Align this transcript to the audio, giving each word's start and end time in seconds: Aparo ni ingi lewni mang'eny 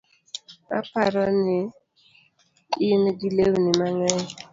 Aparo 0.77 1.23
ni 1.43 1.59
ingi 2.89 3.27
lewni 3.35 3.71
mang'eny 3.79 4.27